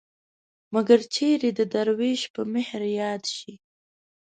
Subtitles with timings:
[0.73, 3.53] مګر چېرې د دروېش په مهر ياد شي